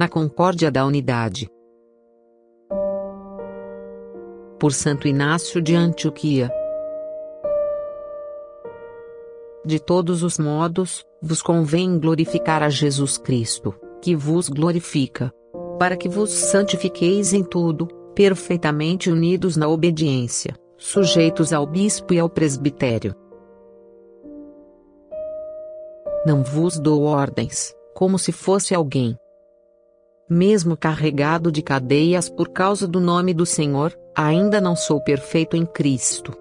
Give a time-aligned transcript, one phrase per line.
[0.00, 1.46] na concórdia da unidade.
[4.58, 6.50] Por Santo Inácio de Antioquia.
[9.62, 15.30] De todos os modos, vos convém glorificar a Jesus Cristo, que vos glorifica.
[15.78, 22.30] Para que vos santifiqueis em tudo, perfeitamente unidos na obediência, sujeitos ao bispo e ao
[22.30, 23.14] presbitério.
[26.24, 29.14] Não vos dou ordens, como se fosse alguém.
[30.32, 35.66] Mesmo carregado de cadeias por causa do nome do Senhor, ainda não sou perfeito em
[35.66, 36.32] Cristo.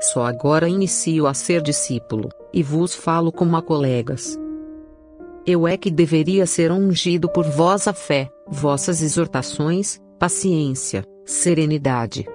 [0.00, 4.36] Só agora inicio a ser discípulo, e vos falo como a colegas.
[5.46, 12.26] Eu é que deveria ser ungido por vós a fé, vossas exortações, paciência, serenidade.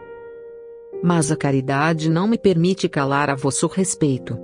[1.04, 4.40] Mas a caridade não me permite calar a vosso respeito.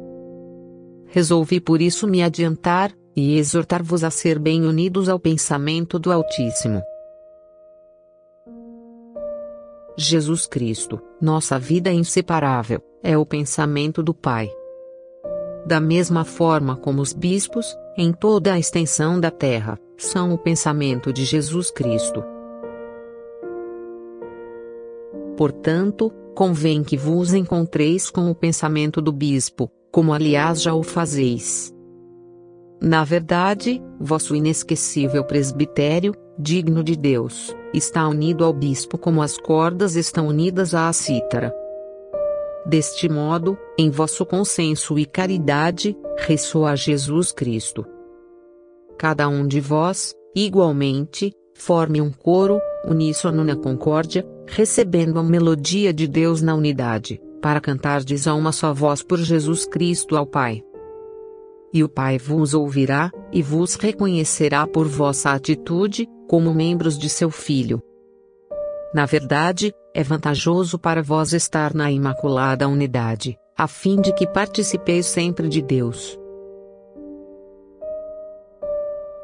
[1.08, 6.81] Resolvi por isso me adiantar, e exortar-vos a ser bem unidos ao pensamento do Altíssimo.
[9.97, 14.50] Jesus Cristo, nossa vida inseparável, é o pensamento do Pai.
[15.66, 21.14] Da mesma forma como os bispos, em toda a extensão da terra, são o pensamento
[21.14, 22.23] de Jesus Cristo.
[25.38, 31.72] Portanto, convém que vos encontreis com o pensamento do bispo, como aliás já o fazeis.
[32.84, 39.95] Na verdade, vosso inesquecível presbitério, digno de Deus, está unido ao bispo como as cordas
[39.95, 41.56] estão unidas à cítara.
[42.66, 47.86] Deste modo, em vosso consenso e caridade, ressoa Jesus Cristo.
[48.97, 56.06] Cada um de vós, igualmente, forme um coro, uníssono na concórdia, recebendo a melodia de
[56.06, 60.62] Deus na unidade para cantardes a uma só voz por Jesus Cristo ao Pai.
[61.73, 67.31] E o Pai vos ouvirá, e vos reconhecerá por vossa atitude, como membros de seu
[67.31, 67.81] Filho.
[68.94, 75.07] Na verdade, é vantajoso para vós estar na Imaculada Unidade, a fim de que participeis
[75.07, 76.19] sempre de Deus.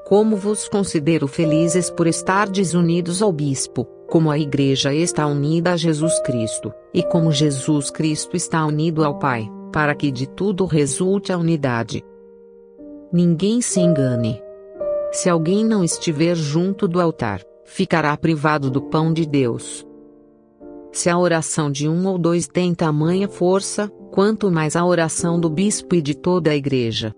[0.08, 5.78] Como vos considero felizes por estardes unidos ao Bispo, como a Igreja está unida a
[5.78, 11.32] Jesus Cristo, e como Jesus Cristo está unido ao Pai, para que de tudo resulte
[11.32, 12.04] a unidade.
[13.12, 14.40] Ninguém se engane.
[15.12, 19.84] Se alguém não estiver junto do altar, ficará privado do pão de Deus.
[20.92, 25.50] Se a oração de um ou dois tem tamanha força, quanto mais a oração do
[25.50, 27.12] bispo e de toda a igreja.